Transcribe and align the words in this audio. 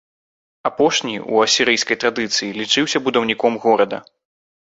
Апошні 0.69 1.13
ў 1.17 1.35
асірыйскай 1.47 1.99
традыцыі 2.05 2.49
лічыўся 2.63 3.03
будаўніком 3.11 3.53
горада. 3.69 3.97